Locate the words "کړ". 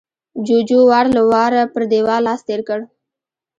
2.67-2.79